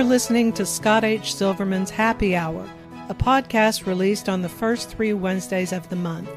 [0.00, 1.34] Are listening to Scott H.
[1.34, 2.66] Silverman's Happy Hour,
[3.10, 6.30] a podcast released on the first three Wednesdays of the month.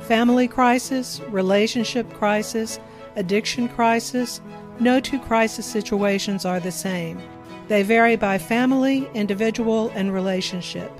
[0.00, 2.80] Family crisis, relationship crisis,
[3.14, 4.40] addiction crisis,
[4.80, 7.22] no two crisis situations are the same.
[7.68, 10.90] They vary by family, individual, and relationship.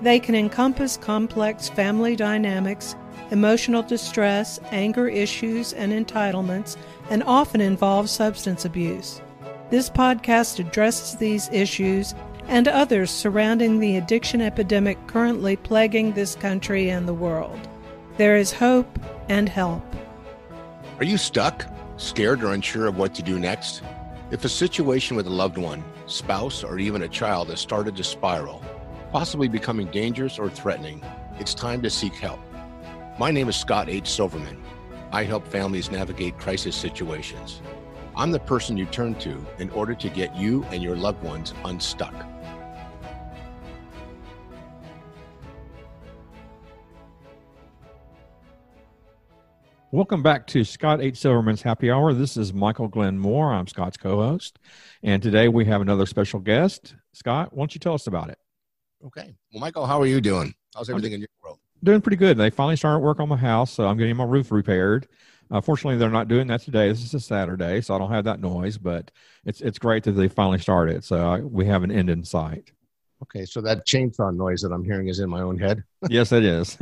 [0.00, 2.96] They can encompass complex family dynamics,
[3.30, 6.78] emotional distress, anger issues, and entitlements,
[7.10, 9.20] and often involve substance abuse.
[9.70, 12.12] This podcast addresses these issues
[12.48, 17.68] and others surrounding the addiction epidemic currently plaguing this country and the world.
[18.16, 18.98] There is hope
[19.28, 19.84] and help.
[20.98, 21.66] Are you stuck,
[21.98, 23.82] scared, or unsure of what to do next?
[24.32, 28.02] If a situation with a loved one, spouse, or even a child has started to
[28.02, 28.60] spiral,
[29.12, 31.00] possibly becoming dangerous or threatening,
[31.38, 32.40] it's time to seek help.
[33.20, 34.08] My name is Scott H.
[34.08, 34.60] Silverman.
[35.12, 37.62] I help families navigate crisis situations.
[38.20, 41.54] I'm the person you turn to in order to get you and your loved ones
[41.64, 42.12] unstuck.
[49.90, 51.16] Welcome back to Scott H.
[51.16, 52.12] Silverman's Happy Hour.
[52.12, 53.54] This is Michael Glenn Moore.
[53.54, 54.58] I'm Scott's co host.
[55.02, 56.94] And today we have another special guest.
[57.14, 58.38] Scott, why don't you tell us about it?
[59.02, 59.34] Okay.
[59.50, 60.54] Well, Michael, how are you doing?
[60.74, 61.58] How's everything in your world?
[61.82, 62.36] Doing pretty good.
[62.36, 65.08] They finally started work on my house, so I'm getting my roof repaired.
[65.50, 66.88] Uh, fortunately, they're not doing that today.
[66.88, 68.78] This is a Saturday, so I don't have that noise.
[68.78, 69.10] But
[69.44, 71.04] it's it's great that they finally started.
[71.04, 72.72] So uh, we have an end in sight.
[73.22, 75.82] Okay, so that chainsaw noise that I'm hearing is in my own head.
[76.08, 76.78] yes, it is.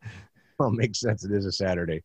[0.58, 1.24] well, makes sense.
[1.24, 2.02] It is a Saturday.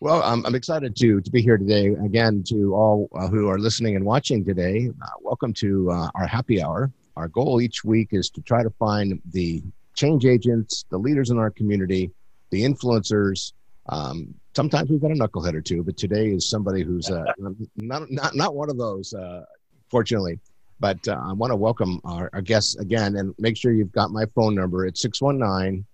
[0.00, 1.86] Well, I'm, I'm excited to, to be here today.
[2.04, 6.26] Again, to all uh, who are listening and watching today, uh, welcome to uh, our
[6.26, 6.92] happy hour.
[7.16, 9.62] Our goal each week is to try to find the
[9.94, 12.10] change agents, the leaders in our community,
[12.50, 13.52] the influencers.
[13.86, 17.24] Um, sometimes we've got a knucklehead or two, but today is somebody who's uh,
[17.76, 19.44] not, not, not one of those, uh,
[19.90, 20.40] fortunately.
[20.80, 24.10] But uh, I want to welcome our, our guests again and make sure you've got
[24.10, 24.84] my phone number.
[24.86, 25.86] It's 619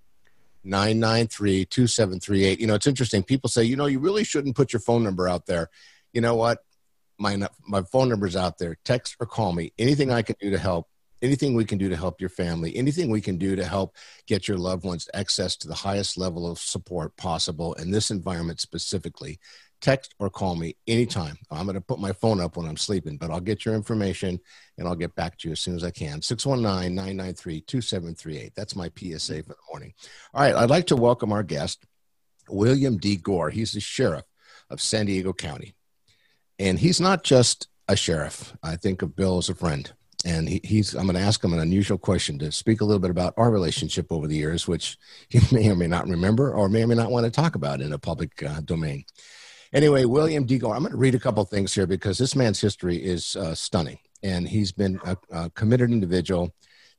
[0.65, 2.61] 993 2738.
[2.61, 3.23] You know, it's interesting.
[3.23, 5.69] People say, you know, you really shouldn't put your phone number out there.
[6.13, 6.65] You know what?
[7.19, 8.77] My, my phone number's out there.
[8.85, 9.73] Text or call me.
[9.79, 10.89] Anything I can do to help,
[11.23, 14.49] anything we can do to help your family, anything we can do to help get
[14.49, 19.39] your loved ones access to the highest level of support possible in this environment specifically
[19.81, 21.39] text or call me anytime.
[21.51, 24.39] I'm going to put my phone up when I'm sleeping, but I'll get your information
[24.79, 26.23] and I'll get back to you as soon as I can.
[26.23, 28.53] 619 993 2738.
[28.55, 29.95] That's my PSA for the morning.
[30.35, 30.55] All right.
[30.55, 31.85] I'd like to welcome our guest,
[32.49, 33.17] William D.
[33.17, 33.51] Gore.
[33.51, 34.25] He's the sheriff
[34.69, 35.75] of San Diego County.
[36.59, 38.55] And he's not just a sheriff.
[38.63, 39.91] I think of Bill as a friend.
[40.25, 43.01] And he, he's, I'm going to ask him an unusual question to speak a little
[43.01, 44.99] bit about our relationship over the years, which
[45.29, 47.81] he may or may not remember or may or may not want to talk about
[47.81, 49.05] in a public uh, domain.
[49.73, 50.59] Anyway, William D.
[50.59, 53.55] Gore, I'm going to read a couple things here because this man's history is uh,
[53.55, 53.99] stunning.
[54.23, 56.53] And he's been a, a, committed individual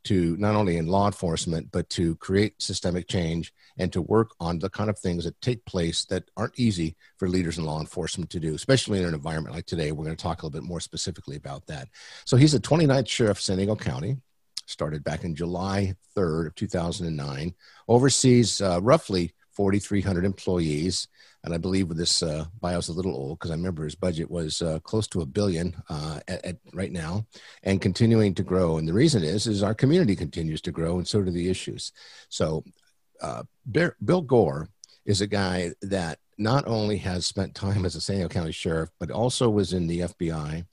[0.06, 4.59] to not only in law enforcement, but to create systemic change and to work on
[4.59, 8.30] the kind of things that take place that aren't easy for leaders in law enforcement
[8.32, 9.92] to do, especially in an environment like today.
[9.92, 11.90] We're going to talk a little bit more specifically about that.
[12.26, 14.18] So he's the 29th sheriff of San Diego County,
[14.66, 17.54] started back in July 3rd of 2009,
[17.88, 21.08] oversees uh, roughly 4,300 employees
[21.44, 24.30] and I believe with this uh, bio's a little old because I remember his budget
[24.30, 27.26] was uh, close to a billion uh, at, at, right now,
[27.64, 28.78] and continuing to grow.
[28.78, 31.94] And the reason is is our community continues to grow, and so do the issues.
[32.30, 32.64] So,
[33.22, 33.44] uh,
[34.04, 34.70] Bill Gore
[35.06, 38.90] is a guy that not only has spent time as a San Diego County sheriff,
[39.00, 40.66] but also was in the FBI,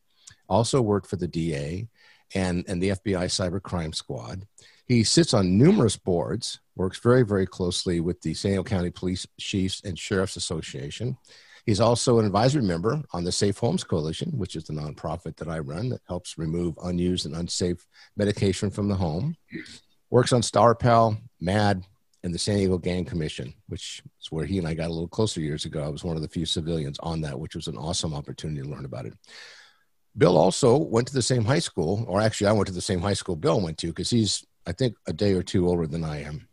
[0.49, 1.87] also worked for the DA,
[2.35, 4.47] and and the FBI Cyber Crime Squad.
[4.87, 9.27] He sits on numerous boards, works very, very closely with the San Diego County Police
[9.39, 11.17] Chiefs and Sheriffs Association.
[11.67, 15.49] He's also an advisory member on the Safe Homes Coalition, which is the nonprofit that
[15.49, 17.87] I run that helps remove unused and unsafe
[18.17, 19.37] medication from the home.
[20.09, 21.85] Works on Star Pal, MADD,
[22.25, 25.09] and the San Diego Gang Commission, which is where he and I got a little
[25.09, 25.83] closer years ago.
[25.83, 28.69] I was one of the few civilians on that, which was an awesome opportunity to
[28.69, 29.15] learn about it.
[30.17, 33.01] Bill also went to the same high school, or actually, I went to the same
[33.01, 36.05] high school Bill went to because he's I think, a day or two older than
[36.05, 36.47] I am.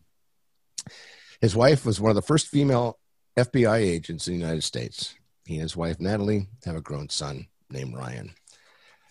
[1.41, 2.97] His wife was one of the first female
[3.37, 5.15] FBI agents in the United States.
[5.45, 8.33] He and his wife, Natalie, have a grown son named Ryan.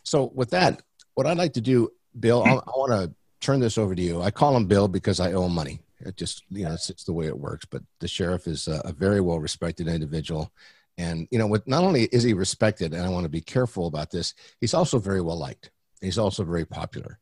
[0.04, 0.80] So, with that,
[1.14, 4.22] what I'd like to do, Bill, I, I want to turn this over to you.
[4.22, 5.80] I call him Bill because I owe him money.
[6.06, 7.64] It just, you know, it's, it's the way it works.
[7.64, 10.52] But the sheriff is a, a very well respected individual.
[10.96, 13.86] And, you know, with, not only is he respected, and I want to be careful
[13.86, 15.70] about this, he's also very well liked.
[16.00, 17.18] He's also very popular.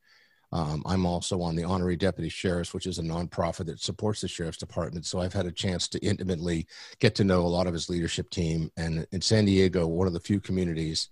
[0.51, 4.27] Um, I'm also on the Honorary Deputy Sheriffs, which is a nonprofit that supports the
[4.27, 5.07] Sheriff's Department.
[5.07, 6.67] So I've had a chance to intimately
[6.99, 8.71] get to know a lot of his leadership team.
[8.77, 11.09] And in San Diego, one of the few communities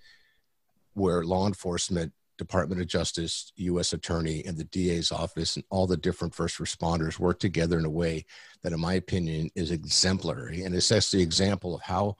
[0.94, 3.94] where law enforcement Department of Justice, U.S.
[3.94, 7.90] Attorney, and the DA's office, and all the different first responders work together in a
[7.90, 8.26] way
[8.64, 12.18] that, in my opinion, is exemplary and it sets the example of how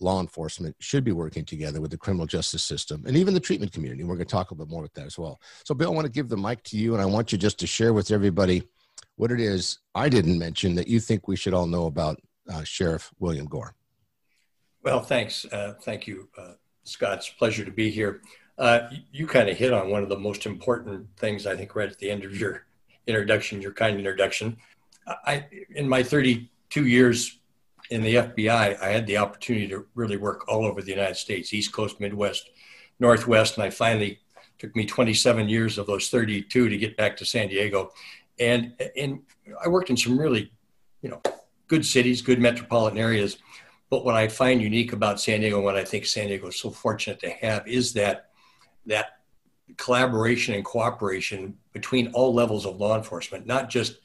[0.00, 3.70] law enforcement should be working together with the criminal justice system and even the treatment
[3.70, 4.02] community.
[4.02, 5.38] We're going to talk a little bit more about that as well.
[5.62, 7.58] So, Bill, I want to give the mic to you, and I want you just
[7.58, 8.62] to share with everybody
[9.16, 12.18] what it is I didn't mention that you think we should all know about
[12.50, 13.74] uh, Sheriff William Gore.
[14.82, 15.44] Well, thanks.
[15.44, 16.52] Uh, thank you, uh,
[16.84, 17.18] Scott.
[17.18, 18.22] It's a pleasure to be here.
[18.56, 21.74] Uh, you, you kind of hit on one of the most important things, I think,
[21.74, 22.64] right at the end of your
[23.06, 24.56] introduction, your kind introduction.
[25.06, 27.38] I, in my 32 years
[27.90, 31.52] in the FBI, I had the opportunity to really work all over the United States,
[31.52, 32.48] East Coast, Midwest,
[32.98, 34.20] Northwest, and I finally
[34.58, 37.92] took me 27 years of those 32 to get back to San Diego.
[38.38, 39.20] And, and
[39.62, 40.52] I worked in some really,
[41.02, 41.20] you know,
[41.68, 43.38] good cities, good metropolitan areas.
[43.90, 46.56] But what I find unique about San Diego, and what I think San Diego is
[46.58, 48.30] so fortunate to have, is that
[48.86, 49.18] that
[49.76, 53.98] collaboration and cooperation between all levels of law enforcement, not just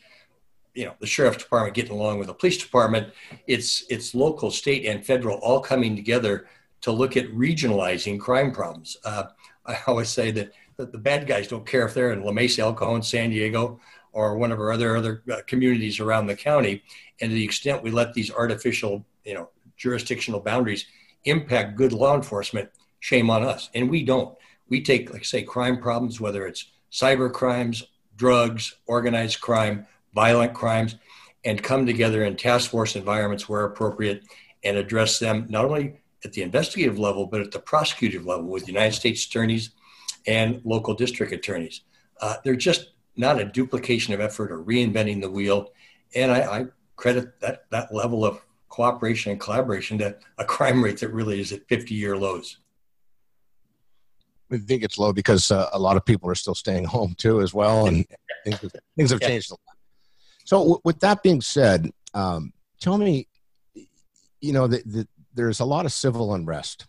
[0.74, 3.14] you know the sheriff's department getting along with the police department.
[3.48, 6.48] It's it's local state and federal all coming together
[6.82, 8.98] to look at regionalizing crime problems.
[9.04, 9.24] Uh,
[9.66, 12.62] i always say that, that, the bad guys don't care if they're in la mesa
[12.62, 13.80] el cajon san diego
[14.14, 16.82] or one of our other other uh, communities around the county.
[17.22, 20.86] And to the extent we let these artificial you know jurisdictional boundaries
[21.26, 23.70] impact good law enforcement shame on us.
[23.74, 24.38] And we don't
[24.70, 27.84] we take like say crime problems whether it's cyber crimes
[28.16, 30.96] drugs organized crime violent crimes
[31.46, 34.24] and come together in task force environments where appropriate
[34.64, 35.96] and address them not only
[36.26, 39.72] at the investigative level, but at the prosecutive level with United States attorneys
[40.28, 41.82] and local district attorneys.
[42.22, 45.72] Uh, they're just not a duplication of effort or reinventing the wheel.
[46.16, 51.00] And I, I credit that, that level of cooperation and collaboration to a crime rate
[51.00, 52.58] that really is at 50 year lows.
[54.52, 57.42] I think it's low because uh, a lot of people are still staying home too,
[57.42, 58.06] as well, and
[58.44, 58.60] things,
[58.98, 59.78] things have changed a lot.
[60.46, 63.28] So, w- with that being said, um, tell me,
[64.42, 66.88] you know, that the, there's a lot of civil unrest,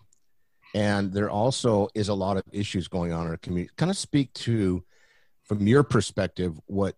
[0.74, 3.72] and there also is a lot of issues going on in our community.
[3.76, 4.82] Kind of speak to,
[5.44, 6.94] from your perspective, what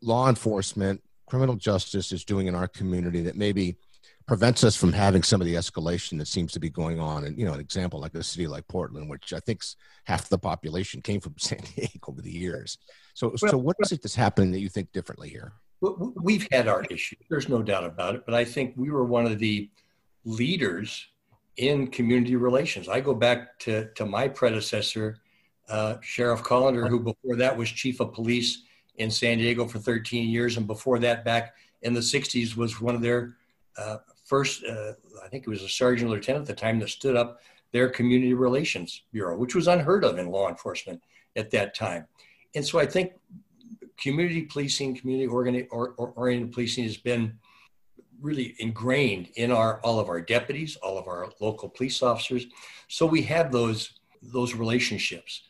[0.00, 3.76] law enforcement, criminal justice is doing in our community that maybe
[4.26, 7.24] prevents us from having some of the escalation that seems to be going on.
[7.24, 9.62] And you know, an example like a city like Portland, which I think
[10.04, 12.78] half the population came from San Diego over the years.
[13.14, 15.52] So, well, so what is it that's happening that you think differently here?
[15.80, 17.18] We've had our issues.
[17.28, 18.24] There's no doubt about it.
[18.24, 19.70] But I think we were one of the
[20.24, 21.06] leaders
[21.58, 22.88] in community relations.
[22.88, 25.18] I go back to, to my predecessor,
[25.68, 28.62] uh, Sheriff Kolender, who before that was chief of police
[28.96, 30.56] in San Diego for 13 years.
[30.56, 33.36] And before that, back in the 60s, was one of their
[33.78, 34.92] uh, first, uh,
[35.24, 37.40] I think it was a sergeant lieutenant at the time that stood up
[37.72, 41.00] their community relations bureau, which was unheard of in law enforcement
[41.36, 42.06] at that time.
[42.54, 43.12] And so I think
[43.96, 47.38] community policing, community oriented policing has been
[48.20, 52.46] really ingrained in our all of our deputies, all of our local police officers.
[52.88, 55.42] So we have those those relationships.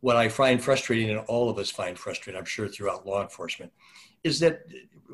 [0.00, 3.72] What I find frustrating, and all of us find frustrating, I'm sure throughout law enforcement,
[4.24, 4.62] is that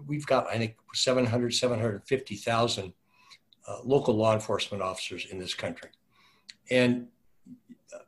[0.06, 2.92] we've got I think 700, 750,000
[3.68, 5.90] uh, local law enforcement officers in this country,
[6.70, 7.08] and
[7.94, 7.98] uh,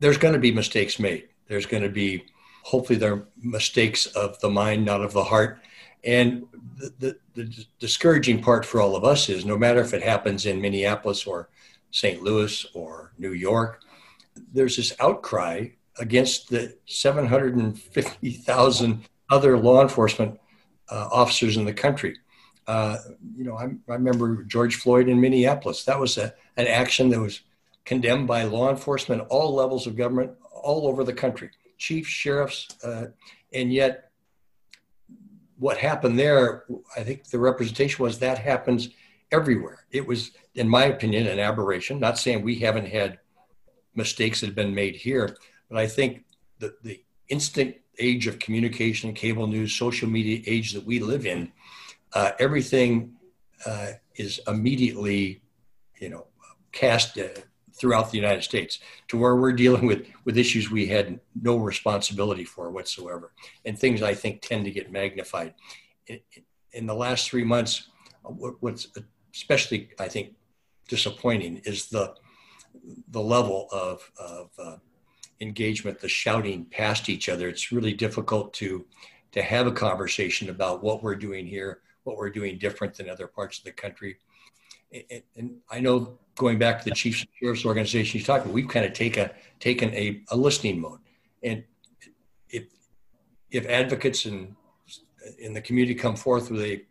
[0.00, 1.28] there's going to be mistakes made.
[1.48, 2.24] There's going to be,
[2.62, 5.60] hopefully, there are mistakes of the mind, not of the heart.
[6.04, 6.46] And
[6.76, 10.46] the, the, the, discouraging part for all of us is no matter if it happens
[10.46, 11.48] in Minneapolis or
[11.90, 12.22] St.
[12.22, 13.82] Louis or New York,
[14.52, 15.66] there's this outcry
[15.98, 20.38] against the 750,000 other law enforcement
[20.90, 22.16] uh, officers in the country.
[22.66, 22.98] Uh,
[23.36, 25.84] you know, I, I, remember George Floyd in Minneapolis.
[25.84, 27.40] That was a, an action that was
[27.86, 33.06] condemned by law enforcement, all levels of government, all over the country, chiefs, sheriffs, uh,
[33.54, 34.08] and yet
[35.58, 36.64] what happened there,
[36.96, 38.90] I think the representation was that happens
[39.32, 39.84] everywhere.
[39.90, 41.98] It was, in my opinion, an aberration.
[41.98, 43.18] Not saying we haven't had
[43.94, 45.36] mistakes that have been made here,
[45.68, 46.24] but I think
[46.58, 51.52] the, the instant age of communication, cable news, social media age that we live in,
[52.14, 53.14] uh, everything
[53.66, 55.42] uh, is immediately,
[56.00, 56.26] you know,
[56.72, 57.28] cast uh,
[57.74, 62.44] throughout the United States to where we're dealing with, with issues we had no responsibility
[62.44, 63.32] for whatsoever
[63.64, 65.54] and things I think tend to get magnified.
[66.72, 67.88] In, the last three months,
[68.22, 68.88] what's
[69.34, 70.34] especially, I think,
[70.88, 72.14] disappointing is the,
[73.08, 74.76] the level of, of uh,
[75.40, 77.48] engagement, the shouting past each other.
[77.48, 78.84] It's really difficult to,
[79.32, 83.26] to have a conversation about what we're doing here, what we're doing different than other
[83.26, 84.18] parts of the country
[84.92, 88.86] and, and I know going back to the chief sheriff's organization he's talking, we've kind
[88.86, 91.00] of take a, taken a, a listening mode.
[91.42, 91.64] And
[92.48, 92.66] if,
[93.50, 94.54] if advocates and
[95.38, 96.82] in the community come forth with a,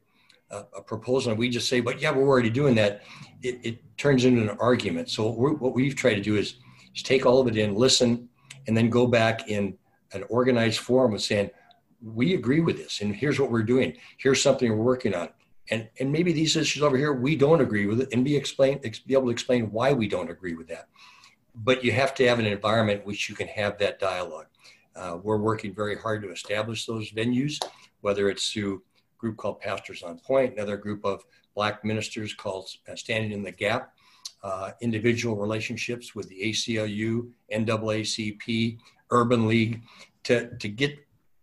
[0.51, 3.03] a, proposal and we just say, but yeah, we're already doing that,
[3.41, 5.09] it, it turns into an argument.
[5.09, 6.55] So what we've tried to do is,
[6.95, 8.29] is take all of it in, listen,
[8.67, 9.77] and then go back in
[10.13, 11.49] an organized forum of saying,
[12.01, 13.97] we agree with this and here's what we're doing.
[14.17, 15.29] Here's something we're working on.
[15.69, 18.79] And and maybe these issues over here we don't agree with it and be explain
[18.79, 20.87] be able to explain why we don't agree with that.
[21.55, 24.45] But you have to have an environment which you can have that dialogue.
[24.95, 27.59] Uh, we're working very hard to establish those venues
[28.01, 31.23] whether it's through a group called pastors on point another group of
[31.55, 33.93] black ministers called uh, standing in the gap
[34.43, 38.77] uh, individual relationships with the aclu naacp
[39.11, 39.81] urban league
[40.23, 40.97] to, to get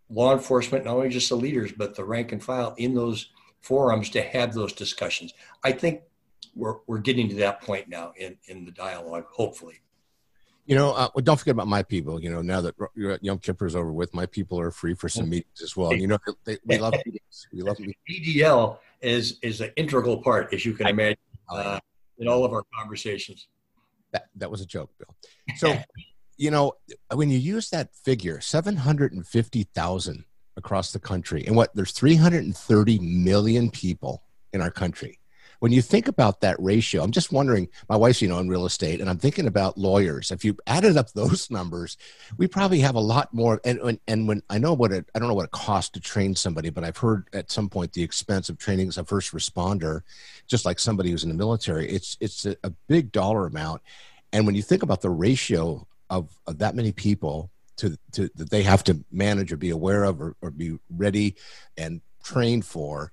[0.09, 3.29] law enforcement not only just the leaders but the rank and file in those
[3.65, 5.33] forums to have those discussions.
[5.63, 6.01] I think
[6.55, 9.81] we're, we're getting to that point now in, in the dialogue, hopefully.
[10.67, 12.21] You know, uh, well, don't forget about my people.
[12.21, 12.75] You know, now that
[13.21, 15.93] Yom Kippur is over with, my people are free for some meetings as well.
[15.93, 17.47] You know, they, we love meetings.
[17.53, 17.97] We love meetings.
[18.09, 21.17] ADL is is an integral part, as you can imagine,
[21.49, 21.79] uh,
[22.17, 23.47] in all of our conversations.
[24.11, 25.15] That that was a joke, Bill.
[25.57, 25.77] So,
[26.37, 26.73] you know,
[27.13, 30.25] when you use that figure, seven hundred and fifty thousand
[30.57, 31.43] across the country.
[31.45, 35.19] And what there's 330 million people in our country.
[35.59, 38.65] When you think about that ratio, I'm just wondering, my wife's, you know, in real
[38.65, 40.31] estate, and I'm thinking about lawyers.
[40.31, 41.97] If you added up those numbers,
[42.37, 43.61] we probably have a lot more.
[43.65, 45.99] And, and, and when I know what it, I don't know what it costs to
[45.99, 49.33] train somebody, but I've heard at some point the expense of training as a first
[49.33, 50.01] responder,
[50.47, 53.81] just like somebody who's in the military, it's, it's a, a big dollar amount.
[54.33, 58.49] And when you think about the ratio of, of that many people to, to that
[58.49, 61.35] they have to manage or be aware of or, or be ready
[61.77, 63.11] and trained for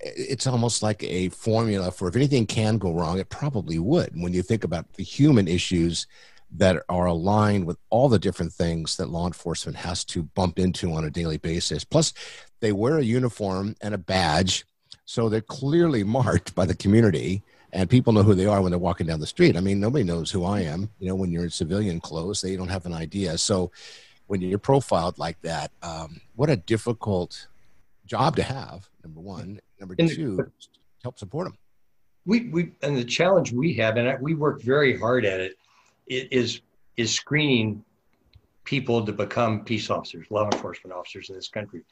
[0.00, 4.32] it's almost like a formula for if anything can go wrong it probably would when
[4.32, 6.06] you think about the human issues
[6.50, 10.92] that are aligned with all the different things that law enforcement has to bump into
[10.92, 12.12] on a daily basis plus
[12.60, 14.64] they wear a uniform and a badge
[15.04, 18.78] so they're clearly marked by the community and people know who they are when they're
[18.78, 19.56] walking down the street.
[19.56, 20.88] I mean, nobody knows who I am.
[20.98, 23.36] You know, when you're in civilian clothes, they don't have an idea.
[23.36, 23.70] So
[24.28, 27.46] when you're profiled like that, um, what a difficult
[28.06, 28.88] job to have.
[29.04, 30.50] Number one, number and two, the,
[31.02, 31.58] help support them.
[32.24, 35.56] We we and the challenge we have, and we work very hard at it,
[36.06, 36.60] is
[36.96, 37.84] is screening
[38.64, 41.82] people to become peace officers, law enforcement officers in this country.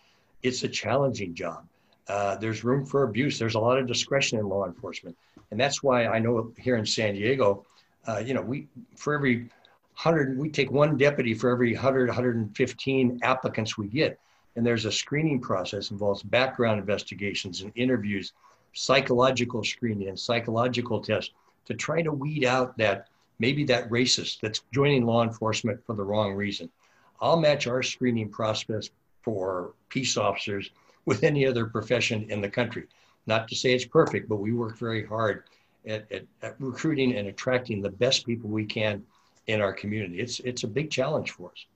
[0.43, 1.67] It's a challenging job.
[2.09, 3.39] Uh, there's room for abuse.
[3.39, 5.17] There's a lot of discretion in law enforcement,
[5.51, 7.65] and that's why I know here in San Diego,
[8.07, 9.49] uh, you know, we for every
[9.95, 14.19] hundred, we take one deputy for every 100, 115 applicants we get,
[14.57, 18.33] and there's a screening process involves background investigations and interviews,
[18.73, 21.33] psychological screening and psychological tests
[21.67, 23.09] to try to weed out that
[23.39, 26.71] maybe that racist that's joining law enforcement for the wrong reason.
[27.21, 28.91] I'll match our screening process
[29.23, 30.71] for peace officers
[31.07, 32.85] with any other profession in the country.
[33.27, 35.45] Not to say it's perfect, but we work very hard
[35.87, 39.03] at, at, at recruiting and attracting the best people we can
[39.47, 40.21] in our community.
[40.21, 41.67] It's it's a big challenge for us.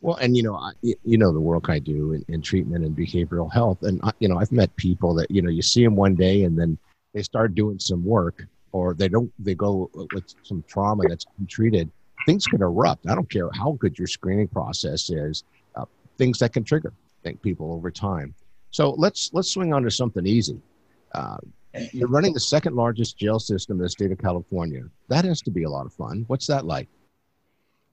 [0.00, 2.96] Well, and you know, I, you know the work I do in, in treatment and
[2.96, 5.96] behavioral health, and I, you know, I've met people that you know you see them
[5.96, 6.78] one day and then
[7.14, 11.90] they start doing some work, or they don't, they go with some trauma that's untreated.
[12.26, 13.08] Things can erupt.
[13.08, 15.44] I don't care how good your screening process is.
[15.74, 15.86] Uh,
[16.18, 18.34] things that can trigger think people over time.
[18.70, 20.60] So let's let's swing on to something easy.
[21.14, 21.38] Uh,
[21.92, 24.82] you're running the second largest jail system in the state of California.
[25.08, 26.24] That has to be a lot of fun.
[26.26, 26.88] What's that like?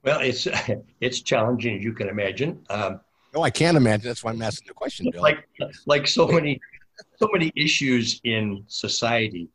[0.06, 0.46] Well, it's
[1.00, 2.64] it's challenging as you can imagine.
[2.70, 3.00] Um,
[3.34, 4.06] no, I can't imagine.
[4.06, 5.20] That's why I'm asking the question, Bill.
[5.20, 5.46] Like
[5.84, 6.60] like so many
[7.18, 9.48] so many issues in society,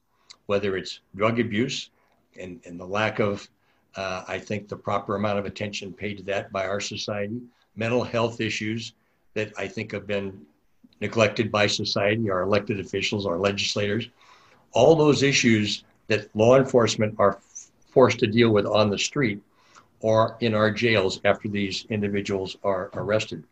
[0.46, 1.90] whether it's drug abuse
[2.40, 3.50] and, and the lack of,
[3.96, 7.42] uh, I think, the proper amount of attention paid to that by our society,
[7.76, 8.94] mental health issues
[9.34, 10.46] that I think have been
[11.00, 14.10] neglected by society, our elected officials, our legislators,
[14.74, 17.40] all those issues that law enforcement are
[17.90, 19.42] forced to deal with on the street
[20.02, 23.44] or in our jails after these individuals are arrested.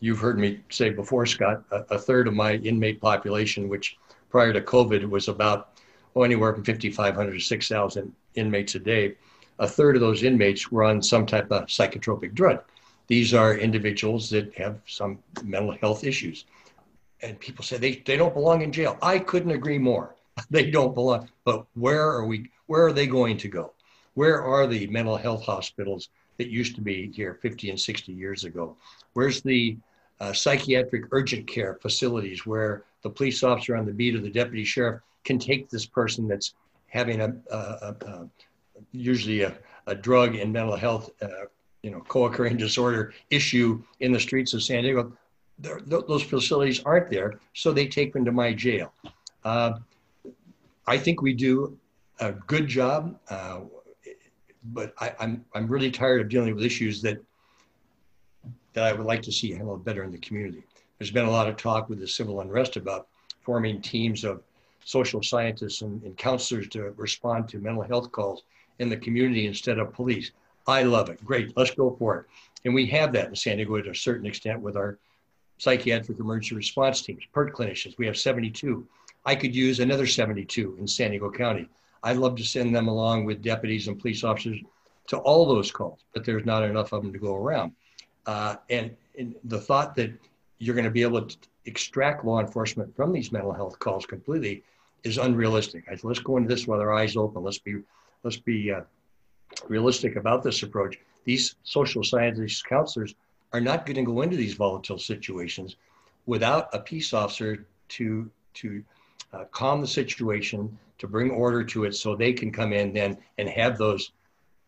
[0.00, 3.96] You've heard me say before, Scott, a, a third of my inmate population, which
[4.30, 5.70] prior to COVID was about
[6.14, 9.14] oh, anywhere from 5,500 to 6,000 inmates a day,
[9.58, 12.62] a third of those inmates were on some type of psychotropic drug.
[13.06, 16.44] These are individuals that have some mental health issues
[17.22, 18.98] and people say they, they don't belong in jail.
[19.00, 20.14] I couldn't agree more.
[20.50, 21.28] they don't belong.
[21.44, 22.50] But where are we?
[22.66, 23.72] Where are they going to go?
[24.14, 28.44] Where are the mental health hospitals that used to be here 50 and 60 years
[28.44, 28.76] ago?
[29.14, 29.76] Where's the
[30.20, 34.64] uh, psychiatric urgent care facilities where the police officer on the beat or the deputy
[34.64, 36.54] sheriff can take this person that's
[36.86, 38.28] having a, a, a, a
[38.92, 41.46] usually a, drug and mental health, uh,
[41.82, 45.12] you know, co-occurring disorder issue in the streets of San Diego.
[45.58, 48.92] those facilities aren't there, so they take them to my jail.
[49.44, 49.72] Uh,
[50.86, 51.76] I think we do
[52.20, 53.60] a good job, uh,
[54.64, 57.18] but I, I'm I'm really tired of dealing with issues that
[58.72, 60.62] that I would like to see handled better in the community.
[60.98, 63.08] There's been a lot of talk with the civil unrest about
[63.42, 64.42] forming teams of
[64.84, 68.42] social scientists and, and counselors to respond to mental health calls
[68.78, 70.30] in the community instead of police.
[70.66, 71.24] I love it.
[71.24, 71.56] Great.
[71.56, 72.26] Let's go for it.
[72.64, 74.98] And we have that in San Diego to a certain extent with our
[75.58, 77.98] psychiatric emergency response teams, PERT clinicians.
[77.98, 78.86] We have 72.
[79.24, 81.68] I could use another 72 in San Diego County.
[82.02, 84.60] I'd love to send them along with deputies and police officers
[85.08, 87.72] to all those calls, but there's not enough of them to go around.
[88.26, 90.12] Uh, and, and the thought that
[90.58, 94.62] you're going to be able to extract law enforcement from these mental health calls completely
[95.04, 95.84] is unrealistic.
[96.02, 97.42] Let's go into this with our eyes open.
[97.42, 97.80] Let's be
[98.22, 98.82] let's be uh,
[99.68, 100.98] realistic about this approach.
[101.24, 103.14] These social scientists counselors
[103.52, 105.76] are not going to go into these volatile situations
[106.26, 108.84] without a peace officer to to
[109.32, 113.18] uh, calm the situation, to bring order to it, so they can come in then
[113.38, 114.12] and have those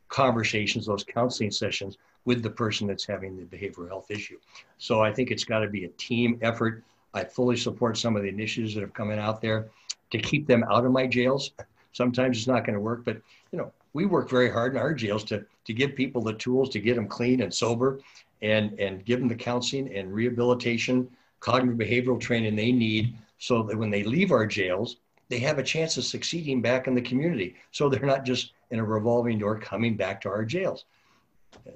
[0.09, 4.39] conversations, those counseling sessions with the person that's having the behavioral health issue.
[4.79, 6.83] So I think it's got to be a team effort.
[7.13, 9.69] I fully support some of the initiatives that have come in out there
[10.11, 11.53] to keep them out of my jails.
[11.93, 13.21] Sometimes it's not going to work, but
[13.53, 16.69] you know, we work very hard in our jails to to give people the tools
[16.71, 18.01] to get them clean and sober,
[18.43, 21.09] and and give them the counseling and rehabilitation,
[21.41, 24.97] cognitive behavioral training they need, so that when they leave our jails,
[25.29, 27.57] they have a chance of succeeding back in the community.
[27.73, 30.85] So they're not just in a revolving door coming back to our jails.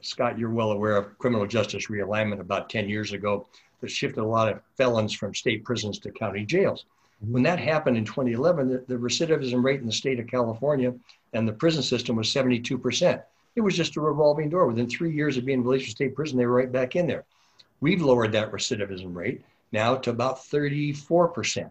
[0.03, 3.47] Scott, you're well aware of criminal justice realignment about 10 years ago
[3.81, 6.85] that shifted a lot of felons from state prisons to county jails.
[7.23, 7.33] Mm-hmm.
[7.33, 10.95] When that happened in 2011, the, the recidivism rate in the state of California
[11.33, 13.23] and the prison system was 72%.
[13.57, 14.67] It was just a revolving door.
[14.67, 17.25] Within three years of being released from state prison, they were right back in there.
[17.81, 21.71] We've lowered that recidivism rate now to about 34%.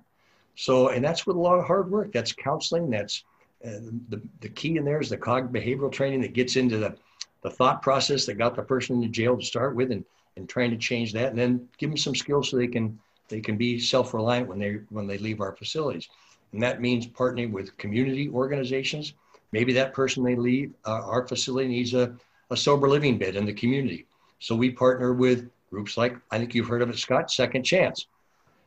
[0.56, 2.12] So, and that's with a lot of hard work.
[2.12, 2.90] That's counseling.
[2.90, 3.24] That's
[3.66, 3.80] uh,
[4.10, 6.96] the, the key in there is the cog behavioral training that gets into the
[7.42, 10.04] the thought process that got the person in jail to start with and,
[10.36, 13.40] and trying to change that and then give them some skills so they can they
[13.40, 16.10] can be self-reliant when they when they leave our facilities
[16.54, 19.14] and that means partnering with community organizations
[19.52, 22.16] maybe that person they leave uh, our facility needs a,
[22.50, 24.06] a sober living bed in the community
[24.40, 28.08] so we partner with groups like i think you've heard of it scott second chance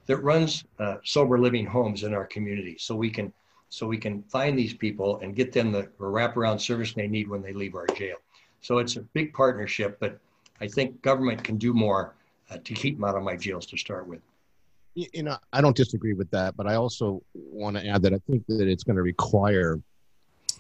[0.07, 3.33] that runs uh, sober living homes in our community so we can
[3.69, 7.43] so we can find these people and get them the wraparound service they need when
[7.43, 8.17] they leave our jail
[8.61, 10.19] so it's a big partnership, but
[10.61, 12.15] I think government can do more
[12.51, 14.21] uh, to keep them out of my jails to start with.
[14.95, 18.19] You know, I don't disagree with that, but I also want to add that I
[18.29, 19.81] think that it's going to require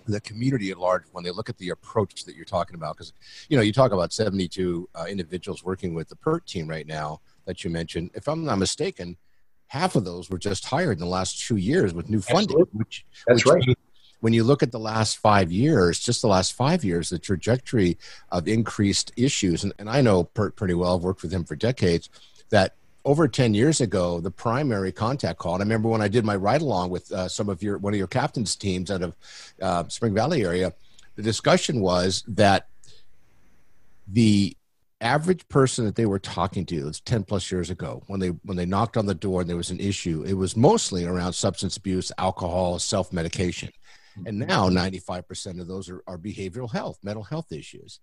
[0.06, 3.12] the community at large when they look at the approach that you're talking about because
[3.48, 7.20] you know you talk about 72 uh, individuals working with the pert team right now
[7.44, 9.16] that you mentioned if i'm not mistaken
[9.68, 12.78] half of those were just hired in the last two years with new funding Absolutely.
[12.78, 13.76] which that's which right
[14.20, 17.98] when you look at the last five years, just the last five years, the trajectory
[18.30, 21.56] of increased issues, and, and I know Pert pretty well, I've worked with him for
[21.56, 22.10] decades,
[22.50, 26.24] that over 10 years ago, the primary contact call, and I remember when I did
[26.24, 29.14] my ride along with uh, some of your, one of your captain's teams out of
[29.62, 30.72] uh, Spring Valley area,
[31.16, 32.68] the discussion was that
[34.08, 34.56] the
[35.00, 38.54] average person that they were talking to it's 10 plus years ago when they when
[38.54, 41.78] they knocked on the door and there was an issue it was mostly around substance
[41.78, 43.70] abuse alcohol self-medication
[44.26, 48.00] and now 95% of those are, are behavioral health, mental health issues.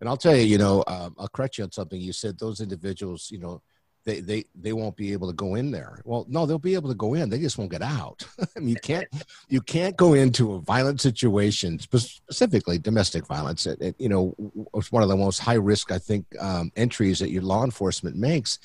[0.00, 2.00] And I'll tell you, you know, um, I'll correct you on something.
[2.00, 3.62] You said those individuals, you know,
[4.10, 6.00] they, they, they won't be able to go in there.
[6.04, 7.28] Well, no, they'll be able to go in.
[7.28, 8.26] They just won't get out.
[8.56, 9.08] I mean, you can't,
[9.48, 13.66] you can't go into a violent situation, specifically domestic violence.
[13.66, 14.34] It, it, you know,
[14.74, 18.16] it's one of the most high risk, I think, um, entries that your law enforcement
[18.16, 18.58] makes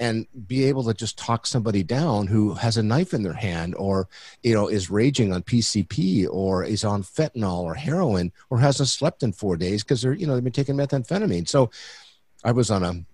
[0.00, 3.74] and be able to just talk somebody down who has a knife in their hand
[3.76, 4.08] or
[4.42, 9.22] you know is raging on pcp or is on fentanyl or heroin or hasn't slept
[9.22, 11.70] in four days because they're you know they've been taking methamphetamine so
[12.42, 13.04] i was on a, a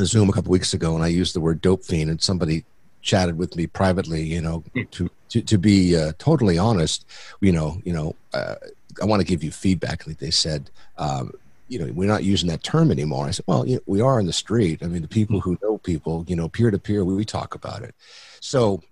[0.00, 2.64] zoom a couple weeks ago and i used the word dope fiend and somebody
[3.02, 4.82] chatted with me privately you know hmm.
[4.90, 7.04] to to, to be uh, totally honest
[7.40, 8.54] you know you know uh,
[9.00, 11.32] i want to give you feedback like they said um,
[11.72, 13.26] you know, we're not using that term anymore.
[13.26, 14.82] I said, well, you know, we are in the street.
[14.82, 15.52] I mean, the people mm-hmm.
[15.52, 17.94] who know people, you know, peer to peer, we talk about it.
[18.40, 18.82] So,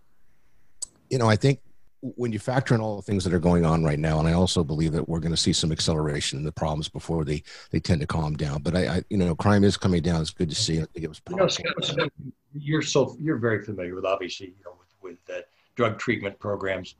[1.11, 1.61] you know, I think
[2.03, 4.33] when you factor in all the things that are going on right now, and I
[4.33, 7.81] also believe that we're going to see some acceleration in the problems before they they
[7.81, 8.63] tend to calm down.
[8.63, 10.21] But I, I you know, crime is coming down.
[10.21, 10.81] It's good to see.
[10.81, 11.21] I think it was.
[11.29, 12.11] You know, Scott,
[12.55, 15.43] you're so you're very familiar with obviously, you know, with with uh,
[15.77, 16.95] drug treatment programs,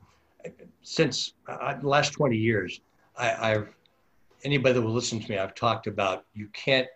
[0.83, 2.81] since uh, the last 20 years,
[3.17, 3.75] I, I've
[4.43, 6.87] anybody that will listen to me, I've talked about you can't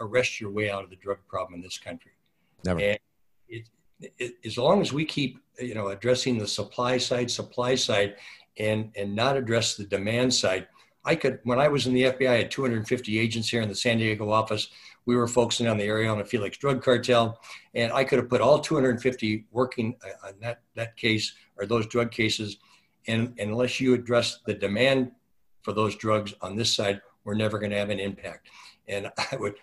[0.00, 2.12] arrest your way out of the drug problem in this country.
[2.64, 2.80] Never.
[2.80, 2.98] And
[3.48, 3.68] it,
[4.18, 8.16] it, as long as we keep, you know, addressing the supply side, supply side,
[8.58, 10.68] and and not address the demand side.
[11.04, 13.74] I could, when I was in the FBI, I had 250 agents here in the
[13.74, 14.68] San Diego office.
[15.06, 17.40] We were focusing on the Arellano Felix drug cartel,
[17.74, 21.86] and I could have put all 250 working uh, on that that case or those
[21.86, 22.58] drug cases.
[23.06, 25.12] And, and unless you address the demand
[25.62, 28.48] for those drugs on this side, we're never going to have an impact.
[28.88, 29.54] And I would,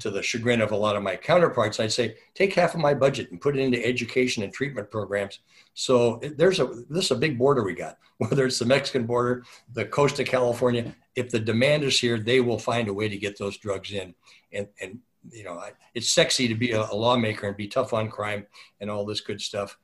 [0.00, 2.94] to the chagrin of a lot of my counterparts, I'd say take half of my
[2.94, 5.40] budget and put it into education and treatment programs.
[5.74, 7.98] So there's a this is a big border we got.
[8.18, 12.40] Whether it's the Mexican border, the coast of California, if the demand is here, they
[12.40, 14.14] will find a way to get those drugs in.
[14.52, 14.98] And and
[15.30, 15.62] you know,
[15.94, 18.46] it's sexy to be a, a lawmaker and be tough on crime
[18.80, 19.78] and all this good stuff.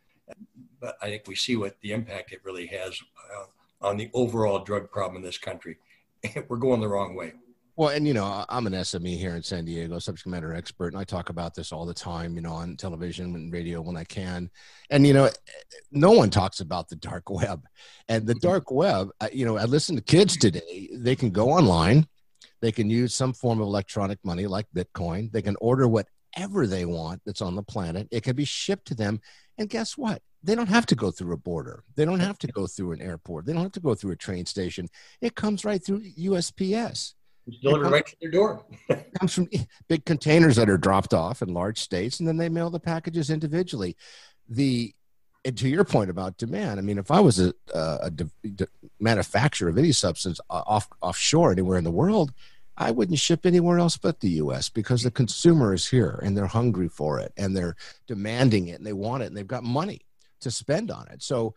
[0.81, 3.01] But I think we see what the impact it really has
[3.35, 5.79] uh, on the overall drug problem in this country.
[6.49, 7.33] We're going the wrong way.
[7.81, 10.99] Well, and you know, I'm an SME here in San Diego, subject matter expert, and
[10.99, 14.05] I talk about this all the time, you know, on television and radio when I
[14.05, 14.51] can.
[14.91, 15.31] And you know,
[15.91, 17.65] no one talks about the dark web.
[18.07, 18.47] And the mm-hmm.
[18.47, 22.07] dark web, you know, I listen to kids today, they can go online,
[22.61, 26.85] they can use some form of electronic money like Bitcoin, they can order whatever they
[26.85, 28.09] want that's on the planet.
[28.11, 29.23] It can be shipped to them.
[29.57, 30.21] And guess what?
[30.43, 31.83] They don't have to go through a border.
[31.97, 33.47] They don't have to go through an airport.
[33.47, 34.87] They don't have to go through a train station.
[35.23, 37.15] It comes right through USPS
[37.53, 38.65] it's delivered comes, right to their door.
[39.19, 39.49] comes from
[39.89, 43.31] big containers that are dropped off in large states, and then they mail the packages
[43.31, 43.97] individually.
[44.49, 44.95] The
[45.45, 48.67] and to your point about demand, I mean, if I was a, a, a
[48.99, 52.33] manufacturer of any substance uh, off offshore anywhere in the world,
[52.77, 54.69] I wouldn't ship anywhere else but the U.S.
[54.69, 58.87] because the consumer is here and they're hungry for it and they're demanding it and
[58.87, 60.01] they want it and they've got money
[60.41, 61.23] to spend on it.
[61.23, 61.55] So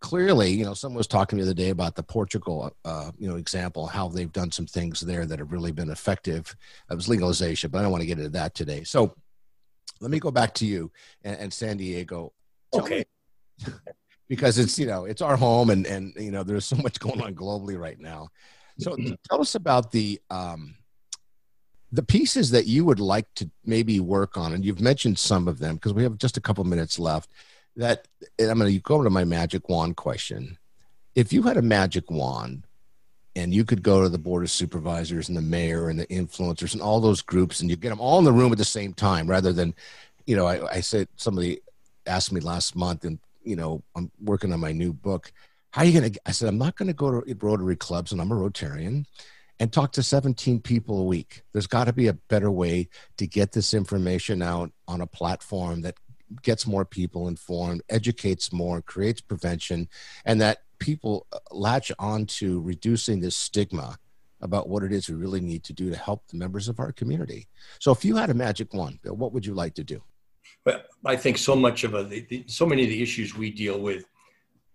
[0.00, 3.36] clearly, you know, someone was talking the other day about the Portugal, uh, you know,
[3.36, 6.54] example, how they've done some things there that have really been effective.
[6.90, 8.82] It was legalization, but I don't want to get into that today.
[8.84, 9.14] So
[10.00, 10.90] let me go back to you
[11.22, 12.32] and, and San Diego.
[12.72, 13.04] Tell okay.
[13.66, 13.72] Me,
[14.28, 17.20] because it's, you know, it's our home and, and, you know, there's so much going
[17.20, 18.28] on globally right now.
[18.78, 18.96] So
[19.28, 20.76] tell us about the, um,
[21.92, 25.58] the pieces that you would like to maybe work on, and you've mentioned some of
[25.58, 27.30] them because we have just a couple minutes left
[27.76, 30.58] that I'm going to go to my magic wand question.
[31.14, 32.64] If you had a magic wand
[33.36, 36.72] and you could go to the board of supervisors and the mayor and the influencers
[36.72, 38.92] and all those groups and you get them all in the room at the same
[38.92, 39.74] time rather than,
[40.26, 41.60] you know, I, I said somebody
[42.06, 45.32] asked me last month and, you know, I'm working on my new book.
[45.70, 48.12] How are you going to, I said, I'm not going to go to Rotary clubs
[48.12, 49.06] and I'm a Rotarian
[49.60, 51.42] and talk to 17 people a week.
[51.52, 55.82] There's got to be a better way to get this information out on a platform
[55.82, 55.96] that
[56.42, 59.88] gets more people informed, educates more, creates prevention,
[60.24, 63.98] and that people uh, latch on to reducing this stigma
[64.40, 66.92] about what it is we really need to do to help the members of our
[66.92, 67.46] community.
[67.78, 70.02] So, if you had a magic wand, Bill, what would you like to do?
[70.64, 73.50] Well, I think so much of a, the, the, so many of the issues we
[73.50, 74.04] deal with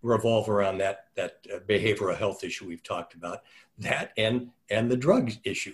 [0.01, 3.39] revolve around that that uh, behavioral health issue we've talked about,
[3.79, 5.73] that and and the drugs issue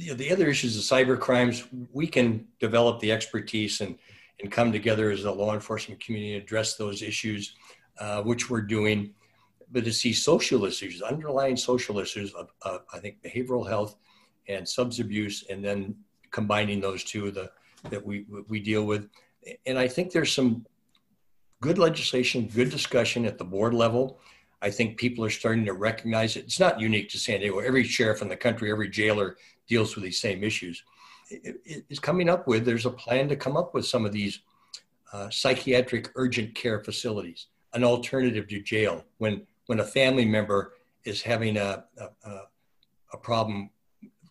[0.00, 3.98] the, the other issues of cyber crimes, we can develop the expertise and,
[4.40, 7.54] and come together as a law enforcement community and address those issues,
[7.98, 9.12] uh, which we're doing.
[9.70, 13.96] But to see social issues, underlying social issues of, uh, I think, behavioral health
[14.48, 15.94] and substance abuse, and then
[16.30, 17.50] combining those two the,
[17.90, 19.08] that we, we deal with.
[19.66, 20.66] And I think there's some
[21.60, 24.18] good legislation, good discussion at the board level.
[24.62, 26.44] I think people are starting to recognize it.
[26.44, 27.60] It's not unique to San Diego.
[27.60, 29.36] Every sheriff in the country, every jailer
[29.70, 30.82] deals with these same issues,
[31.94, 34.40] is coming up with, there's a plan to come up with some of these
[35.12, 41.22] uh, psychiatric urgent care facilities, an alternative to jail when, when a family member is
[41.22, 42.40] having a, a,
[43.12, 43.70] a problem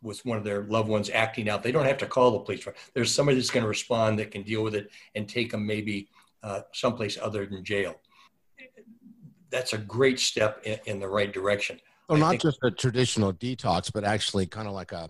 [0.01, 1.63] with one of their loved ones acting out.
[1.63, 2.67] They don't have to call the police.
[2.93, 6.09] There's somebody that's going to respond that can deal with it and take them maybe
[6.43, 7.95] uh, someplace other than jail.
[9.49, 11.79] That's a great step in, in the right direction.
[12.07, 15.09] Well, not think, just a traditional detox, but actually kind of like a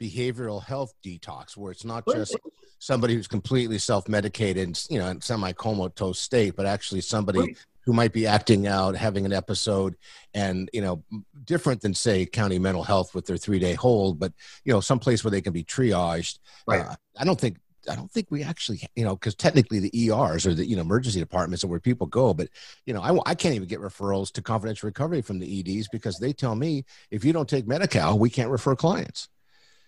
[0.00, 2.36] behavioral health detox where it's not just
[2.78, 8.26] somebody who's completely self-medicated you know in semi-comatose state but actually somebody who might be
[8.26, 9.94] acting out having an episode
[10.34, 11.02] and you know
[11.44, 14.32] different than say county mental health with their three day hold but
[14.64, 16.80] you know someplace where they can be triaged right.
[16.80, 17.56] Uh, i don't think
[17.88, 20.82] I don't think we actually, you know, because technically the ERs or the you know
[20.82, 22.34] emergency departments are where people go.
[22.34, 22.48] But
[22.86, 26.18] you know, I, I can't even get referrals to confidential recovery from the EDs because
[26.18, 29.28] they tell me if you don't take Medi-Cal, we can't refer clients.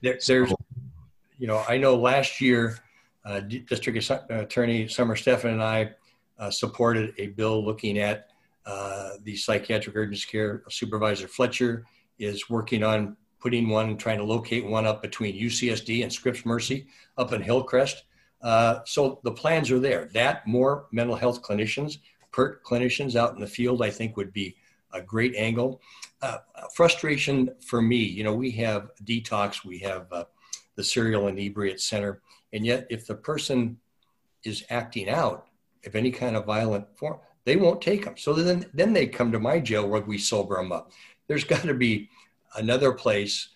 [0.03, 0.53] There, there's,
[1.39, 2.79] you know, I know last year,
[3.25, 5.91] uh, District Attorney Summer Stephan and I
[6.39, 8.31] uh, supported a bill looking at
[8.67, 10.63] uh, the psychiatric urgent care.
[10.71, 11.85] Supervisor Fletcher
[12.19, 16.87] is working on putting one, trying to locate one up between UCSD and Scripps Mercy
[17.17, 18.05] up in Hillcrest.
[18.43, 20.09] Uh, so the plans are there.
[20.13, 21.99] That more mental health clinicians,
[22.33, 24.57] PERT clinicians out in the field, I think would be
[24.93, 25.81] a great angle.
[26.23, 26.39] Uh,
[26.75, 30.25] frustration for me, you know, we have detox, we have uh,
[30.77, 32.23] the serial inebriate center,
[32.53, 33.79] and yet if the person
[34.45, 35.47] is acting out
[35.85, 38.17] of any kind of violent form, they won't take them.
[38.17, 40.93] So then, then they come to my jail where we sober them up.
[41.29, 42.09] There's got to be
[42.57, 43.51] another place,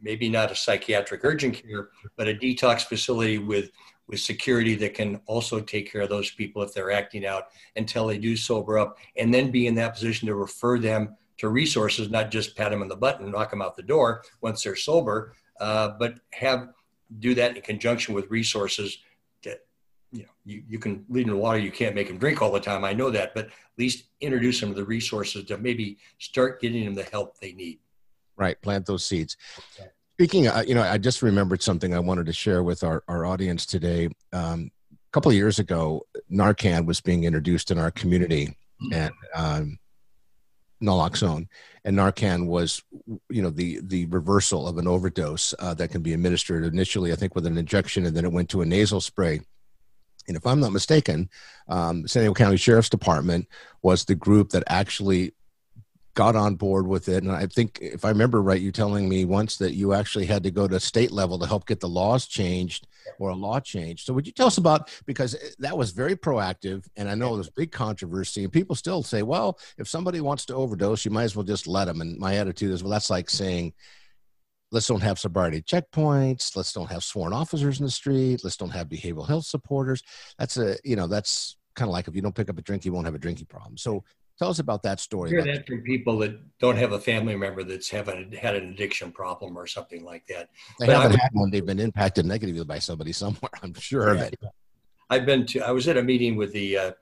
[0.00, 3.70] maybe not a psychiatric urgent care, but a detox facility with
[4.10, 7.44] with security that can also take care of those people if they're acting out
[7.76, 11.48] until they do sober up, and then be in that position to refer them to
[11.48, 14.62] resources, not just pat them on the butt and knock them out the door once
[14.62, 16.68] they're sober, uh, but have
[17.18, 18.98] do that in conjunction with resources
[19.42, 19.60] that
[20.12, 22.52] you know you, you can lead in the water you can't make them drink all
[22.52, 25.98] the time i know that but at least introduce them to the resources to maybe
[26.18, 27.80] start getting them the help they need.
[28.36, 29.36] Right plant those seeds
[30.20, 33.24] Speaking, of, you know, I just remembered something I wanted to share with our, our
[33.24, 34.10] audience today.
[34.34, 38.48] Um, a couple of years ago, Narcan was being introduced in our community,
[38.82, 38.92] mm-hmm.
[38.92, 39.78] and um,
[40.82, 41.48] naloxone,
[41.86, 42.82] and Narcan was,
[43.30, 47.16] you know, the the reversal of an overdose uh, that can be administered initially, I
[47.16, 49.40] think, with an injection, and then it went to a nasal spray.
[50.28, 51.30] And if I'm not mistaken,
[51.66, 53.48] um, San Diego County Sheriff's Department
[53.80, 55.32] was the group that actually
[56.14, 57.22] got on board with it.
[57.22, 60.42] And I think, if I remember right, you telling me once that you actually had
[60.42, 62.86] to go to state level to help get the laws changed
[63.18, 64.06] or a law changed.
[64.06, 67.34] So, would you tell us about because eh, that was very proactive, and I know
[67.34, 71.24] there's big controversy, and people still say, well, if somebody wants to overdose, you might
[71.24, 72.00] as well just let them.
[72.00, 73.72] And my attitude is, well, that's like saying,
[74.72, 78.70] let's don't have sobriety checkpoints let's don't have sworn officers in the street let's don't
[78.70, 80.02] have behavioral health supporters
[80.38, 82.84] that's a you know that's kind of like if you don't pick up a drink
[82.84, 84.04] you won't have a drinking problem so
[84.40, 85.28] Tell us about that story.
[85.28, 88.70] I hear that from people that don't have a family member that's haven't had an
[88.70, 90.48] addiction problem or something like that.
[90.78, 91.50] They but haven't had one.
[91.50, 93.50] They've been impacted negatively by somebody somewhere.
[93.62, 94.30] I'm sure yeah.
[95.10, 95.60] I've been to.
[95.60, 96.92] I was at a meeting with the uh,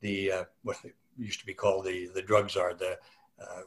[0.00, 0.78] the uh, what
[1.16, 2.98] used to be called the the drug czar, the,
[3.40, 3.60] uh,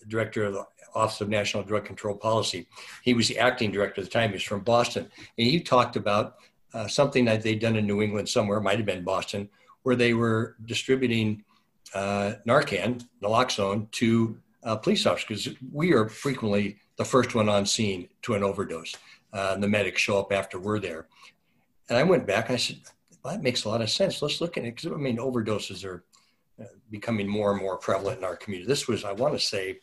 [0.00, 2.66] the director of the Office of National Drug Control Policy.
[3.04, 4.30] He was the acting director at the time.
[4.30, 5.04] He was from Boston,
[5.38, 6.34] and he talked about
[6.74, 9.48] uh, something that they'd done in New England somewhere, might have been Boston,
[9.84, 11.44] where they were distributing
[11.94, 17.66] uh, Narcan, naloxone, to uh, police officers because we are frequently the first one on
[17.66, 18.94] scene to an overdose.
[19.32, 21.06] Uh, the medics show up after we're there.
[21.88, 22.46] And I went back.
[22.46, 22.80] and I said,
[23.22, 24.22] well, "That makes a lot of sense.
[24.22, 26.04] Let's look at it because I mean, overdoses are
[26.60, 28.66] uh, becoming more and more prevalent in our community.
[28.66, 29.80] This was, I want to say,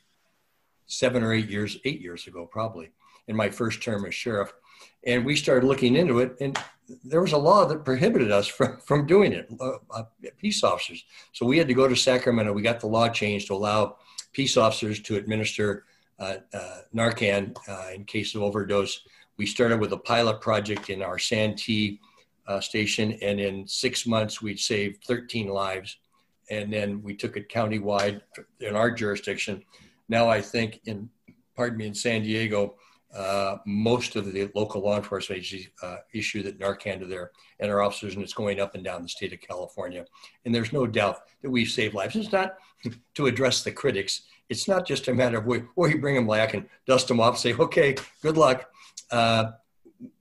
[0.86, 2.92] seven or eight years, eight years ago, probably
[3.28, 4.54] in my first term as sheriff.
[5.06, 6.58] And we started looking into it, and
[7.04, 10.04] there was a law that prohibited us from, from doing it, uh, uh,
[10.38, 11.06] peace officers.
[11.32, 12.54] So we had to go to Sacramento.
[12.54, 13.98] We got the law changed to allow
[14.34, 15.86] peace officers to administer
[16.20, 19.02] uh, uh, Narcan uh, in case of overdose.
[19.38, 22.00] We started with a pilot project in our Santee
[22.48, 25.98] uh, station, and in six months, we saved 13 lives.
[26.52, 28.22] And then we took it countywide
[28.60, 29.64] in our jurisdiction.
[30.10, 31.10] Now, I think in,
[31.56, 32.76] pardon me, in San Diego,
[33.16, 37.72] uh, most of the local law enforcement agencies uh, issue that Narcan to their and
[37.72, 40.06] our officers, and it's going up and down the state of California.
[40.46, 42.16] And there's no doubt that we've saved lives.
[42.16, 42.56] It's not
[43.16, 44.24] to address the critics.
[44.50, 47.54] It's not just a matter of we bring them back and dust them off, say,
[47.54, 48.70] okay, good luck.
[49.12, 49.52] Uh,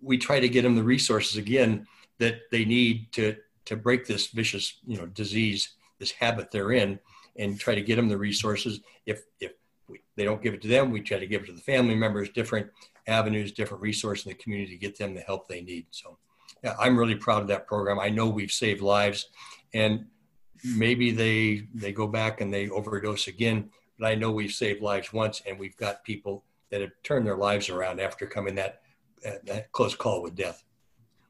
[0.01, 1.87] we try to get them the resources again
[2.19, 6.99] that they need to to break this vicious, you know, disease, this habit they're in,
[7.37, 8.81] and try to get them the resources.
[9.07, 9.53] If if
[10.17, 10.91] they don't give it to them.
[10.91, 12.69] We try to give it to the family members, different
[13.07, 15.87] avenues, different resources in the community to get them the help they need.
[15.91, 16.19] So,
[16.63, 17.99] yeah, I'm really proud of that program.
[17.99, 19.29] I know we've saved lives,
[19.75, 20.07] and
[20.65, 23.71] maybe they they go back and they overdose again.
[23.99, 27.37] But I know we've saved lives once, and we've got people that have turned their
[27.37, 28.83] lives around after coming that
[29.45, 30.65] that close call with death.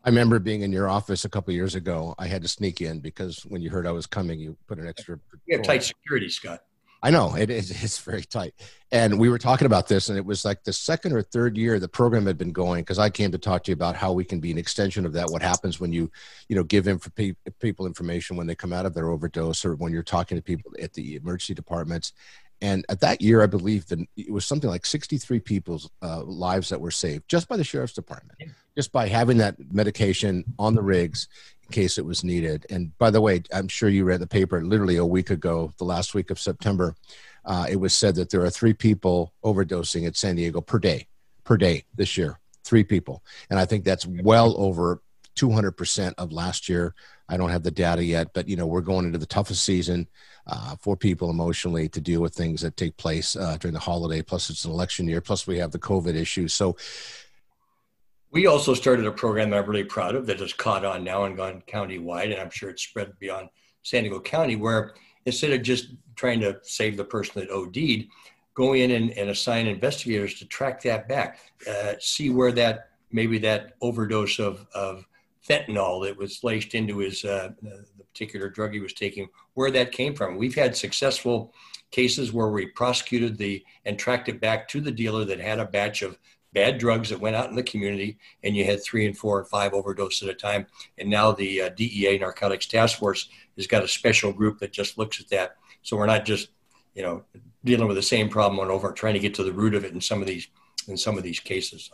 [0.05, 2.15] I remember being in your office a couple years ago.
[2.19, 4.89] I had to sneak in because when you heard I was coming, you put an
[4.89, 5.19] extra.
[5.47, 6.61] Yeah, tight security, Scott.
[7.03, 8.55] I know it is it's very tight.
[8.91, 11.79] And we were talking about this, and it was like the second or third year
[11.79, 14.25] the program had been going because I came to talk to you about how we
[14.25, 15.31] can be an extension of that.
[15.31, 16.11] What happens when you,
[16.49, 17.11] you know, give inf-
[17.59, 20.73] people information when they come out of their overdose, or when you're talking to people
[20.81, 22.13] at the emergency departments.
[22.61, 26.69] And at that year, I believe that it was something like 63 people's uh, lives
[26.69, 28.39] that were saved just by the sheriff's department,
[28.77, 31.27] just by having that medication on the rigs
[31.71, 32.67] case it was needed.
[32.71, 35.85] And by the way, I'm sure you read the paper literally a week ago, the
[35.85, 36.95] last week of September.
[37.45, 41.09] Uh, it was said that there are three people overdosing at San Diego per day,
[41.45, 42.39] per day this year.
[42.65, 43.23] Three people.
[43.51, 45.03] And I think that's well over
[45.37, 46.95] 200% of last year.
[47.29, 50.07] I don't have the data yet, but you know, we're going into the toughest season
[50.47, 54.23] uh, for people emotionally to deal with things that take place uh, during the holiday.
[54.23, 55.21] Plus, it's an election year.
[55.21, 56.49] Plus, we have the COVID issue.
[56.49, 56.77] So,
[58.33, 61.25] we also started a program that I'm really proud of that has caught on now
[61.25, 63.51] and gone county-wide, and I'm sure it's spread beyond
[63.83, 64.95] San Diego County, where
[65.27, 68.09] instead of just trying to save the person that OD'd,
[68.55, 73.39] go in and, and assign investigators to track that back, uh, see where that maybe
[73.39, 75.07] that overdose of, of
[75.47, 79.93] fentanyl that was laced into his uh, the particular drug he was taking, where that
[79.93, 80.37] came from.
[80.37, 81.53] We've had successful
[81.91, 85.67] cases where we prosecuted the and tracked it back to the dealer that had a
[85.67, 86.19] batch of
[86.53, 89.49] bad drugs that went out in the community, and you had three and four and
[89.49, 90.67] five overdoses at a time.
[90.99, 94.99] And now the uh, DEA Narcotics Task Force has got a special group that just
[94.99, 95.57] looks at that.
[95.83, 96.49] So we're not just,
[96.95, 97.25] you know,
[97.65, 99.93] dealing with the same problem and over, trying to get to the root of it
[99.93, 100.49] in some of these
[100.89, 101.91] in some of these cases.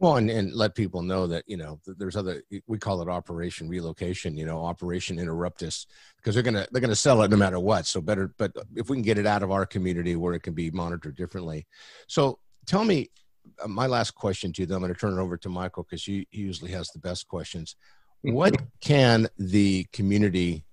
[0.00, 3.68] Well, and, and let people know that, you know, there's other, we call it operation
[3.68, 7.36] relocation, you know, operation interruptus, because they're going to, they're going to sell it no
[7.36, 7.84] matter what.
[7.84, 10.54] So better, but if we can get it out of our community where it can
[10.54, 11.66] be monitored differently.
[12.06, 13.10] So tell me,
[13.62, 15.84] Uh, my last question to you, then I'm going to turn it over to Michael
[15.84, 17.76] because he usually has the best questions.
[18.24, 18.34] Mm-hmm.
[18.34, 20.64] What can the community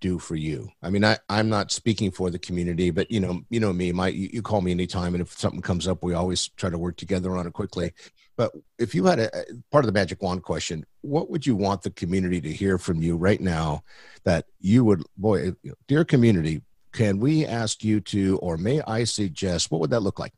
[0.00, 0.68] do for you?
[0.82, 3.92] I mean, I, I'm not speaking for the community, but you know, you know me,
[3.92, 5.14] my, you, you call me anytime.
[5.14, 7.92] And if something comes up, we always try to work together on it quickly.
[8.36, 9.30] But if you had a
[9.70, 13.02] part of the magic wand question, what would you want the community to hear from
[13.02, 13.82] you right now
[14.24, 15.52] that you would, boy,
[15.86, 16.62] dear community,
[16.92, 20.32] can we ask you to, or may I suggest, what would that look like?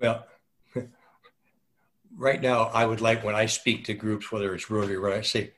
[0.00, 0.26] Well,
[2.18, 5.22] right now, I would like when I speak to groups, whether it's Rotary, or I
[5.22, 5.52] say,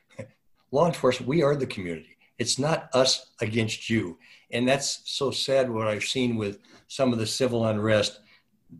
[0.71, 2.17] law enforcement, we are the community.
[2.37, 4.17] It's not us against you.
[4.51, 8.21] And that's so sad what I've seen with some of the civil unrest.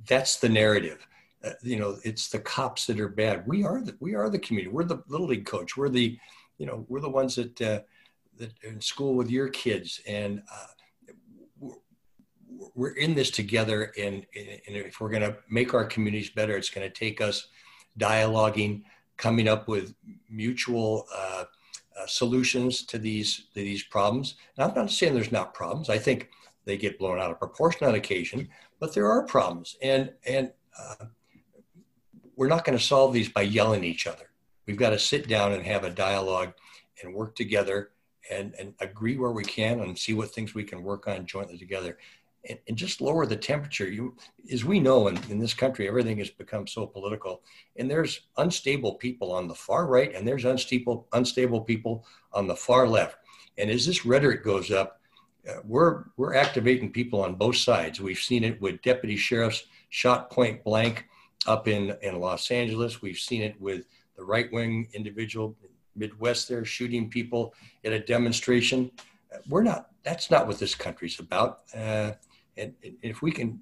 [0.08, 1.06] That's the narrative.
[1.44, 3.48] Uh, you know, it's the cops that are bad.
[3.48, 4.72] We are the we are the community.
[4.72, 5.76] We're the little league coach.
[5.76, 6.18] We're the,
[6.60, 7.80] you know, we're the ones that uh,
[8.38, 11.72] that in school with your kids, and uh,
[12.76, 13.92] we're, in this together.
[13.98, 17.48] And, and if we're going to make our communities better, it's going to take us
[18.00, 18.84] dialoguing,
[19.18, 19.94] coming up with
[20.30, 21.46] mutual uh,
[22.00, 24.36] uh, solutions to these to these problems.
[24.58, 25.90] And I'm not saying there's not problems.
[25.90, 26.30] I think
[26.66, 28.50] they get blown out of proportion on occasion,
[28.80, 31.06] but there are problems, and and uh,
[32.36, 34.32] we're not going to solve these by yelling at each other.
[34.66, 36.54] We've got to sit down and have a dialogue
[37.04, 37.92] and work together
[38.32, 41.58] and, and agree where we can and see what things we can work on jointly
[41.58, 41.98] together
[42.48, 43.90] and, and just lower the temperature.
[43.90, 44.16] You,
[44.52, 47.42] as we know, in, in this country, everything has become so political,
[47.76, 52.56] and there's unstable people on the far right, and there's unstable unstable people on the
[52.56, 53.18] far left.
[53.58, 55.00] And as this rhetoric goes up,
[55.50, 58.00] uh, we're we're activating people on both sides.
[58.00, 61.06] We've seen it with deputy sheriffs shot point blank
[61.48, 63.02] up in in Los Angeles.
[63.02, 63.86] We've seen it with
[64.18, 65.56] the right wing individual
[65.96, 68.92] Midwest there shooting people at a demonstration.
[69.34, 69.90] Uh, we're not.
[70.04, 71.62] That's not what this country's about.
[71.76, 72.12] Uh,
[72.58, 73.60] and, if we can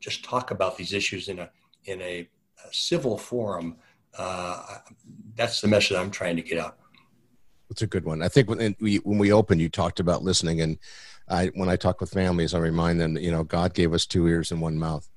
[0.00, 1.50] just talk about these issues in a
[1.84, 2.28] in a,
[2.64, 3.76] a civil forum,
[4.18, 4.78] uh,
[5.34, 6.78] that's the message I'm trying to get out.
[7.68, 8.22] That's a good one.
[8.22, 10.78] I think when we when we opened, you talked about listening, and
[11.28, 14.06] I when I talk with families, I remind them that you know God gave us
[14.06, 15.08] two ears and one mouth,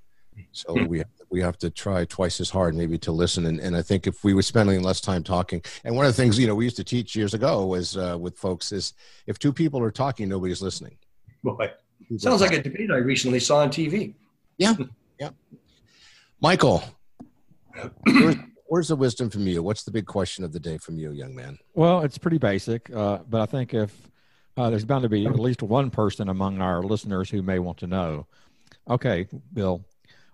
[0.51, 3.45] so we we have to try twice as hard maybe to listen.
[3.45, 6.21] And, and I think if we were spending less time talking, and one of the
[6.21, 8.93] things you know we used to teach years ago was uh, with folks is
[9.27, 10.97] if two people are talking, nobody's listening.
[11.43, 11.71] Boy.
[12.17, 14.13] Sounds like a debate I recently saw on TV.
[14.57, 14.75] Yeah,
[15.19, 15.29] yeah.
[16.41, 16.83] Michael,
[18.03, 18.35] where's,
[18.67, 19.62] where's, the wisdom from you?
[19.62, 21.57] What's the big question of the day from you, young man?
[21.73, 23.93] Well, it's pretty basic, uh, but I think if
[24.57, 27.77] uh, there's bound to be at least one person among our listeners who may want
[27.77, 28.27] to know.
[28.89, 29.85] Okay, Bill,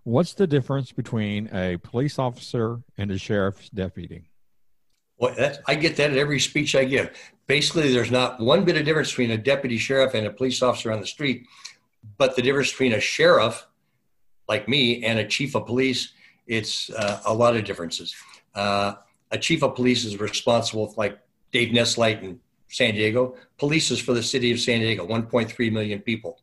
[0.04, 4.24] what's the difference between a police officer and a sheriff's deputy?
[5.18, 5.34] Well,
[5.66, 7.18] I get that at every speech I give.
[7.48, 10.92] Basically there's not one bit of difference between a deputy sheriff and a police officer
[10.92, 11.46] on the street
[12.18, 13.68] but the difference between a sheriff
[14.48, 16.14] like me and a chief of police
[16.48, 18.16] it's uh, a lot of differences.
[18.54, 18.94] Uh,
[19.32, 21.20] a chief of police is responsible like
[21.52, 22.40] dave Nisleit in
[22.70, 23.36] san diego.
[23.58, 26.40] Police is for the city of san diego 1.3 million people.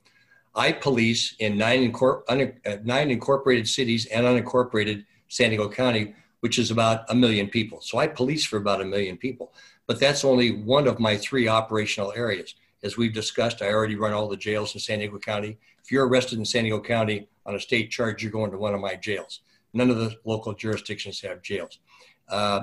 [0.55, 1.95] I police in nine,
[2.29, 7.49] un- uh, nine incorporated cities and unincorporated san diego county which is about a million
[7.49, 9.53] people so i police for about a million people
[9.87, 12.55] but that's only one of my three operational areas.
[12.83, 15.59] As we've discussed, I already run all the jails in San Diego County.
[15.85, 18.75] If you're arrested in San Diego County on a state charge, you're going to one
[18.75, 19.41] of my jails.
[19.73, 21.79] None of the local jurisdictions have jails.
[22.29, 22.63] Uh,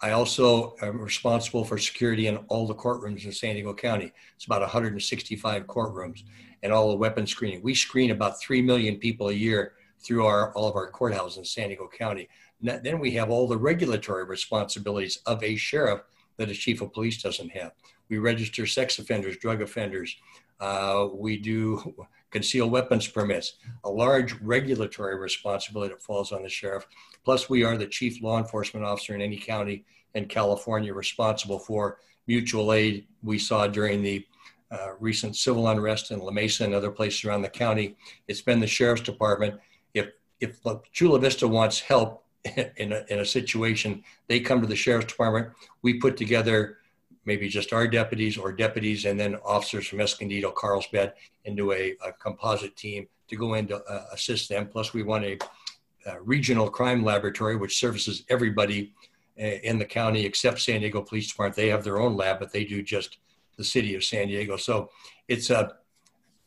[0.00, 4.12] I also am responsible for security in all the courtrooms in San Diego County.
[4.36, 6.22] It's about 165 courtrooms
[6.62, 7.62] and all the weapon screening.
[7.62, 11.44] We screen about 3 million people a year through our, all of our courthouses in
[11.44, 12.28] San Diego County.
[12.62, 16.02] Then we have all the regulatory responsibilities of a sheriff
[16.36, 17.72] that a chief of police doesn't have.
[18.08, 20.16] We register sex offenders, drug offenders.
[20.60, 21.94] Uh, we do
[22.30, 23.54] concealed weapons permits,
[23.84, 26.86] a large regulatory responsibility that falls on the sheriff.
[27.24, 29.84] Plus, we are the chief law enforcement officer in any county
[30.14, 34.26] in California responsible for mutual aid we saw during the
[34.70, 37.96] uh, recent civil unrest in La Mesa and other places around the county.
[38.28, 39.60] It's been the sheriff's department.
[39.92, 40.10] If
[40.40, 40.58] if
[40.92, 42.21] Chula Vista wants help
[42.76, 45.48] in a, in a situation, they come to the sheriff's department.
[45.82, 46.78] We put together
[47.24, 51.14] maybe just our deputies or deputies and then officers from Escondido, Carlsbad
[51.44, 54.66] into a, a composite team to go in to uh, assist them.
[54.66, 55.38] Plus, we want a,
[56.06, 58.92] a, regional crime laboratory which services everybody
[59.40, 61.56] uh, in the county except San Diego Police Department.
[61.56, 63.18] They have their own lab, but they do just
[63.56, 64.56] the city of San Diego.
[64.56, 64.90] So
[65.28, 65.68] it's a uh,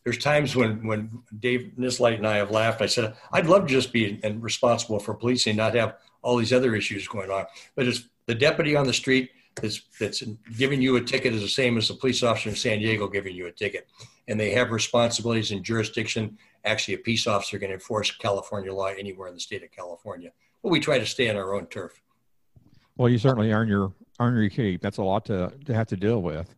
[0.06, 2.82] there's times when when Dave Nisleit and I have laughed.
[2.82, 6.54] I said I'd love to just be and responsible for policing, not have all these
[6.54, 7.46] other issues going on.
[7.76, 10.22] But it's the deputy on the street that's that's
[10.58, 13.36] giving you a ticket is the same as the police officer in San Diego giving
[13.36, 13.88] you a ticket,
[14.28, 16.38] and they have responsibilities and jurisdiction.
[16.64, 20.32] Actually, a peace officer can enforce California law anywhere in the state of California,
[20.62, 22.00] but we try to stay on our own turf.
[22.96, 24.82] Well, you certainly earn your earn your keep.
[24.82, 26.54] That's a lot to to have to deal with.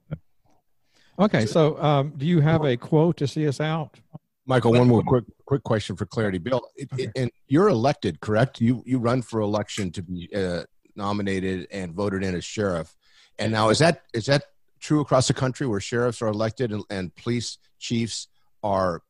[1.19, 3.99] Okay, so um, do you have a quote to see us out?
[4.45, 6.61] Michael, one more quick quick question for clarity, Bill.
[6.75, 7.03] It, okay.
[7.03, 8.61] it, and you're elected, correct?
[8.61, 10.63] You you run for election to be uh,
[10.95, 12.95] nominated and voted in as sheriff.
[13.39, 14.43] And now is that is that
[14.79, 18.27] true across the country where sheriffs are elected and, and police chiefs
[18.63, 19.01] are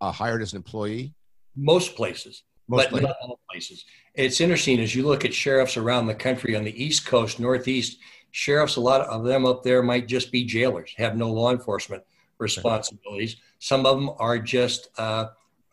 [0.00, 1.14] uh, hired as an employee?
[1.56, 3.06] Most places, Most but places.
[3.08, 3.84] not all places.
[4.14, 7.98] It's interesting as you look at sheriffs around the country on the East Coast, Northeast.
[8.34, 12.02] Sheriffs, a lot of them up there might just be jailers, have no law enforcement
[12.38, 13.36] responsibilities.
[13.60, 15.26] Some of them are just uh,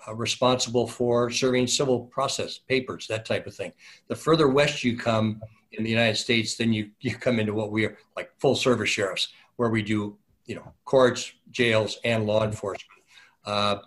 [0.08, 3.74] uh, responsible for serving civil process papers, that type of thing.
[4.10, 5.42] The further west you come
[5.72, 8.90] in the United States, then you, you come into what we are like full service
[8.90, 13.02] sheriffs, where we do, you know, courts, jails, and law enforcement.
[13.44, 13.78] Uh,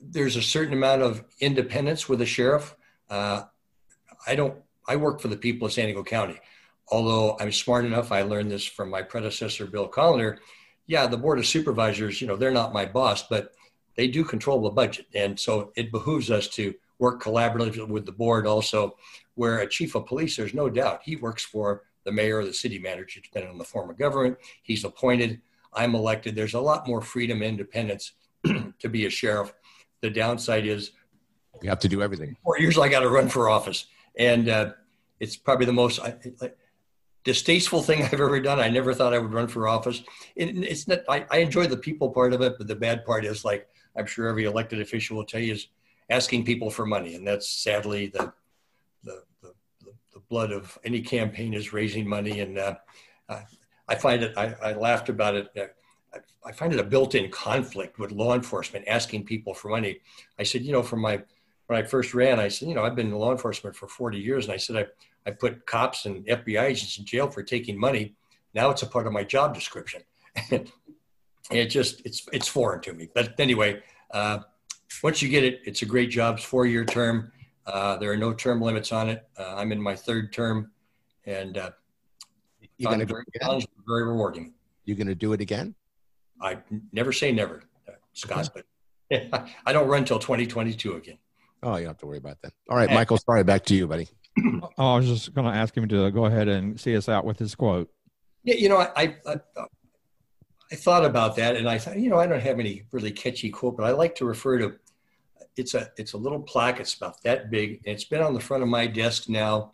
[0.00, 2.74] there's a certain amount of independence with a sheriff.
[3.10, 3.42] Uh,
[4.26, 4.56] I don't,
[4.88, 6.40] I work for the people of San Diego County.
[6.88, 10.38] Although I'm smart enough, I learned this from my predecessor, Bill Kolender.
[10.86, 13.52] Yeah, the board of supervisors, you know, they're not my boss, but
[13.96, 15.06] they do control the budget.
[15.14, 18.96] And so it behooves us to work collaboratively with the board also,
[19.34, 22.54] where a chief of police, there's no doubt, he works for the mayor or the
[22.54, 24.38] city manager, depending on the form of government.
[24.62, 25.40] He's appointed,
[25.72, 26.36] I'm elected.
[26.36, 28.12] There's a lot more freedom and independence
[28.44, 29.52] to be a sheriff.
[30.02, 30.92] The downside is
[31.62, 32.36] you have to do everything.
[32.44, 33.86] Four years I got to run for office.
[34.18, 34.72] And uh,
[35.20, 36.14] it's probably the most I,
[37.26, 38.58] distasteful thing I've ever done.
[38.58, 40.02] I never thought I would run for office.
[40.34, 43.26] It, it's not, I, I enjoy the people part of it, but the bad part
[43.26, 43.68] is like,
[43.98, 45.68] I'm sure every elected official will tell you is
[46.08, 48.32] asking people for money, and that's sadly the
[49.04, 49.52] the the,
[50.12, 52.74] the blood of any campaign is raising money, and uh,
[53.88, 54.36] I find it.
[54.36, 55.48] I, I laughed about it.
[55.56, 60.00] I, I find it a built-in conflict with law enforcement asking people for money.
[60.38, 61.22] I said, you know, from my
[61.66, 64.18] when I first ran, I said, you know, I've been in law enforcement for 40
[64.18, 64.86] years, and I said I
[65.26, 68.14] I put cops and FBI agents in jail for taking money.
[68.54, 70.02] Now it's a part of my job description.
[71.50, 73.08] it just it's it's foreign to me.
[73.12, 74.40] But anyway, uh,
[75.02, 76.36] once you get it, it's a great job.
[76.36, 77.32] It's four year term.
[77.66, 79.26] Uh, there are no term limits on it.
[79.36, 80.70] Uh, I'm in my third term,
[81.24, 81.70] and uh,
[82.78, 83.24] you're going to very,
[83.86, 84.54] very rewarding.
[84.84, 85.74] You're going to do it again?
[86.40, 86.58] I
[86.92, 88.64] never say never, uh, Scott, but
[89.66, 91.18] I don't run until 2022 again.
[91.66, 92.52] Oh, you don't have to worry about that.
[92.70, 93.18] All right, Michael.
[93.18, 94.08] Sorry, back to you, buddy.
[94.78, 97.24] oh, I was just going to ask him to go ahead and see us out
[97.24, 97.90] with his quote.
[98.44, 99.36] Yeah, you know, I, I,
[100.70, 103.50] I thought about that and I thought, you know, I don't have any really catchy
[103.50, 104.76] quote, but I like to refer to
[105.56, 106.78] it's a it's a little plaque.
[106.78, 107.80] It's about that big.
[107.84, 109.72] And it's been on the front of my desk now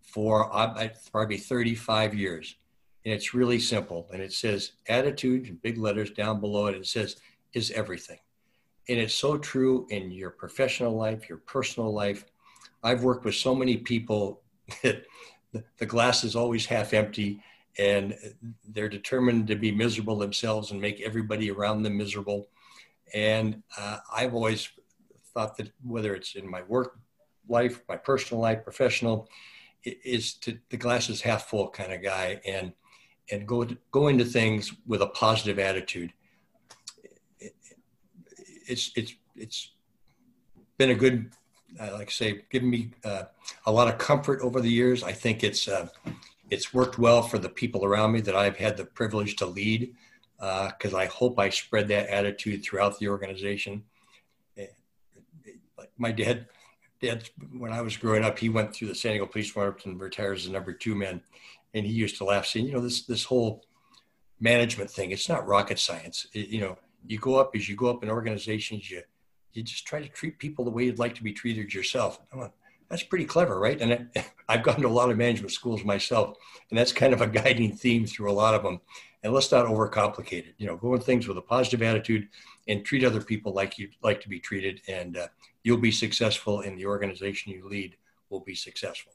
[0.00, 2.56] for uh, probably 35 years.
[3.04, 4.08] And it's really simple.
[4.12, 6.76] And it says attitude in big letters down below it.
[6.76, 7.16] It says
[7.52, 8.18] is everything.
[8.88, 12.24] And it's so true in your professional life, your personal life.
[12.82, 14.42] I've worked with so many people
[14.82, 15.04] that
[15.78, 17.42] the glass is always half empty
[17.78, 18.16] and
[18.68, 22.48] they're determined to be miserable themselves and make everybody around them miserable.
[23.14, 24.68] And uh, I've always
[25.32, 26.98] thought that whether it's in my work
[27.48, 29.28] life, my personal life, professional,
[29.84, 32.72] is to the glass is half full kind of guy, and
[33.30, 36.12] and go to, go into things with a positive attitude.
[38.72, 39.72] It's it's it's
[40.78, 41.30] been a good,
[41.78, 43.24] uh, like I say, given me uh,
[43.66, 45.02] a lot of comfort over the years.
[45.02, 45.88] I think it's uh,
[46.50, 49.94] it's worked well for the people around me that I've had the privilege to lead
[50.36, 53.84] because uh, I hope I spread that attitude throughout the organization.
[54.58, 54.66] Eh,
[55.98, 56.46] my dad,
[57.00, 60.00] dad, when I was growing up, he went through the San Diego Police Department and
[60.00, 61.22] retired as the number two man.
[61.74, 63.64] and he used to laugh, saying, "You know, this this whole
[64.40, 66.26] management thing, it's not rocket science.
[66.34, 66.76] It, you know,
[67.06, 69.02] you go up as you go up in organizations, you
[69.52, 72.20] you just try to treat people the way you'd like to be treated yourself.
[72.88, 73.80] that's pretty clever, right?
[73.80, 74.08] And
[74.48, 76.36] I've gone to a lot of management schools myself,
[76.70, 78.80] and that's kind of a guiding theme through a lot of them.
[79.22, 80.54] And let's not overcomplicate it.
[80.58, 82.28] You know, go in things with a positive attitude
[82.66, 85.28] and treat other people like you'd like to be treated, and uh,
[85.62, 87.96] you'll be successful in the organization you lead.
[88.30, 89.12] Will be successful.